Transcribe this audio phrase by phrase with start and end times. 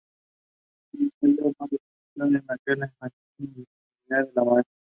[0.93, 1.77] Un ensayo
[2.15, 4.75] no destructivo es aquel que mantiene la integridad de la muestra.